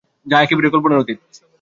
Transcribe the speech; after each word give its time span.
যা 0.25 0.37
একেবারেই 0.41 0.73
কল্পনার 0.73 1.01
অতীত! 1.03 1.19